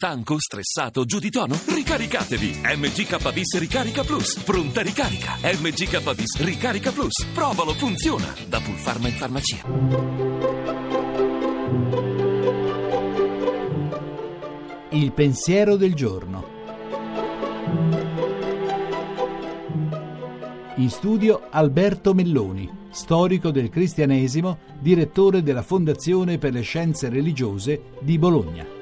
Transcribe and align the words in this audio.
Stanco, 0.00 0.36
stressato, 0.38 1.04
giù 1.04 1.18
di 1.18 1.28
tono? 1.28 1.58
Ricaricatevi! 1.66 2.60
MGKBIS 2.62 3.58
Ricarica 3.58 4.04
Plus. 4.04 4.38
Pronta 4.44 4.80
ricarica. 4.80 5.32
MGKBIS 5.42 6.38
Ricarica 6.38 6.92
Plus. 6.92 7.26
Provalo, 7.34 7.72
funziona. 7.72 8.32
Da 8.46 8.60
Pulpharma 8.60 9.08
in 9.08 9.14
farmacia. 9.14 9.56
Il 14.90 15.10
pensiero 15.10 15.74
del 15.74 15.94
giorno. 15.94 16.46
In 20.76 20.90
studio 20.90 21.48
Alberto 21.50 22.14
Melloni, 22.14 22.70
storico 22.90 23.50
del 23.50 23.68
cristianesimo, 23.68 24.58
direttore 24.78 25.42
della 25.42 25.62
Fondazione 25.62 26.38
per 26.38 26.52
le 26.52 26.62
Scienze 26.62 27.08
Religiose 27.08 27.82
di 27.98 28.16
Bologna. 28.16 28.77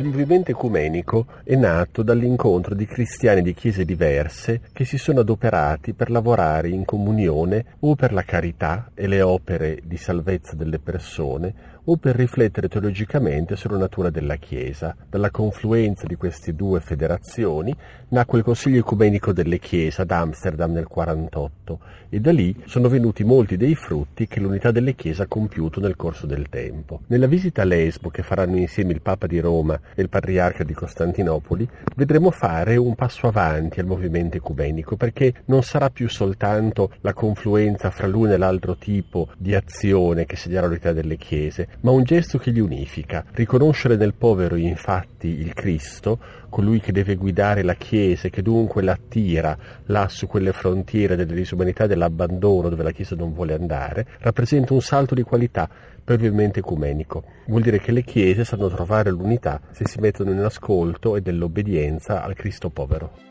Il 0.00 0.06
movimento 0.06 0.50
ecumenico 0.50 1.26
è 1.44 1.56
nato 1.56 2.02
dall'incontro 2.02 2.74
di 2.74 2.86
cristiani 2.86 3.42
di 3.42 3.52
chiese 3.52 3.84
diverse 3.84 4.62
che 4.72 4.86
si 4.86 4.96
sono 4.96 5.20
adoperati 5.20 5.92
per 5.92 6.10
lavorare 6.10 6.70
in 6.70 6.86
comunione 6.86 7.76
o 7.80 7.94
per 7.96 8.14
la 8.14 8.22
carità 8.22 8.92
e 8.94 9.06
le 9.06 9.20
opere 9.20 9.80
di 9.84 9.98
salvezza 9.98 10.56
delle 10.56 10.78
persone 10.78 11.79
o 11.84 11.96
per 11.96 12.16
riflettere 12.16 12.68
teologicamente 12.68 13.56
sulla 13.56 13.78
natura 13.78 14.10
della 14.10 14.36
Chiesa. 14.36 14.94
Dalla 15.08 15.30
confluenza 15.30 16.06
di 16.06 16.16
queste 16.16 16.54
due 16.54 16.80
federazioni 16.80 17.74
nacque 18.08 18.38
il 18.38 18.44
Consiglio 18.44 18.78
Ecumenico 18.78 19.32
delle 19.32 19.58
Chiese 19.58 20.02
ad 20.02 20.10
Amsterdam 20.10 20.72
nel 20.72 20.86
1948 20.88 21.80
e 22.12 22.18
da 22.18 22.32
lì 22.32 22.54
sono 22.66 22.88
venuti 22.88 23.22
molti 23.22 23.56
dei 23.56 23.76
frutti 23.76 24.26
che 24.26 24.40
l'unità 24.40 24.72
delle 24.72 24.96
Chiese 24.96 25.22
ha 25.22 25.26
compiuto 25.26 25.80
nel 25.80 25.94
corso 25.94 26.26
del 26.26 26.48
tempo. 26.48 27.02
Nella 27.06 27.26
visita 27.26 27.62
a 27.62 27.64
Lesbo 27.64 28.10
che 28.10 28.22
faranno 28.22 28.56
insieme 28.56 28.92
il 28.92 29.00
Papa 29.00 29.26
di 29.28 29.38
Roma 29.38 29.78
e 29.94 30.02
il 30.02 30.08
Patriarca 30.08 30.64
di 30.64 30.74
Costantinopoli 30.74 31.68
vedremo 31.94 32.32
fare 32.32 32.76
un 32.76 32.96
passo 32.96 33.28
avanti 33.28 33.78
al 33.78 33.86
movimento 33.86 34.36
ecumenico 34.36 34.96
perché 34.96 35.34
non 35.46 35.62
sarà 35.62 35.88
più 35.90 36.08
soltanto 36.08 36.92
la 37.02 37.12
confluenza 37.12 37.90
fra 37.90 38.08
l'uno 38.08 38.32
e 38.32 38.36
l'altro 38.36 38.76
tipo 38.76 39.28
di 39.38 39.54
azione 39.54 40.26
che 40.26 40.36
segnerà 40.36 40.66
l'unità 40.66 40.92
delle 40.92 41.16
Chiese, 41.16 41.68
ma 41.80 41.90
un 41.90 42.02
gesto 42.04 42.38
che 42.38 42.50
li 42.50 42.60
unifica, 42.60 43.24
riconoscere 43.32 43.96
nel 43.96 44.14
povero 44.14 44.56
infatti 44.56 45.28
il 45.28 45.54
Cristo, 45.54 46.18
colui 46.48 46.80
che 46.80 46.92
deve 46.92 47.14
guidare 47.14 47.62
la 47.62 47.74
Chiesa 47.74 48.26
e 48.26 48.30
che 48.30 48.42
dunque 48.42 48.82
l'attira 48.82 49.56
là 49.86 50.08
su 50.08 50.26
quelle 50.26 50.52
frontiere 50.52 51.16
della 51.16 51.32
disumanità 51.32 51.84
e 51.84 51.88
dell'abbandono 51.88 52.68
dove 52.68 52.82
la 52.82 52.90
Chiesa 52.90 53.16
non 53.16 53.32
vuole 53.32 53.54
andare, 53.54 54.06
rappresenta 54.18 54.74
un 54.74 54.82
salto 54.82 55.14
di 55.14 55.22
qualità 55.22 55.68
per 56.02 56.20
il 56.20 56.26
movimento 56.26 56.58
ecumenico. 56.58 57.24
Vuol 57.46 57.62
dire 57.62 57.80
che 57.80 57.92
le 57.92 58.02
Chiese 58.02 58.44
sanno 58.44 58.68
trovare 58.68 59.10
l'unità 59.10 59.60
se 59.70 59.86
si 59.86 60.00
mettono 60.00 60.32
in 60.32 60.40
ascolto 60.40 61.16
e 61.16 61.22
nell'obbedienza 61.24 62.22
al 62.22 62.34
Cristo 62.34 62.70
povero. 62.70 63.30